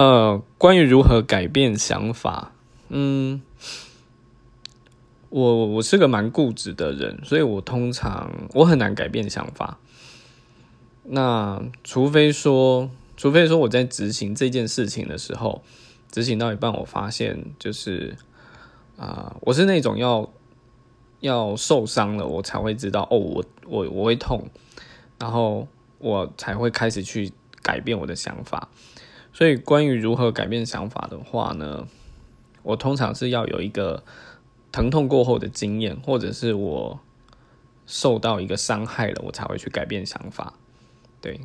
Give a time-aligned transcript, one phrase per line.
[0.00, 2.52] 呃，关于如何改变想法，
[2.88, 3.42] 嗯，
[5.28, 9.78] 我我是个蛮固执的人，所以我通常我很难改变想法。
[11.02, 15.62] 那除非说，除非说我在执行这件事情的时候，
[16.10, 18.16] 执行到一半，我发现就是
[18.96, 20.32] 啊，我是那种要
[21.20, 24.48] 要受伤了，我才会知道哦，我我我会痛，
[25.18, 27.30] 然后我才会开始去
[27.60, 28.70] 改变我的想法。
[29.32, 31.86] 所以，关于如何改变想法的话呢，
[32.62, 34.02] 我通常是要有一个
[34.72, 37.00] 疼痛过后的经验，或者是我
[37.86, 40.54] 受到一个伤害了，我才会去改变想法。
[41.20, 41.40] 对。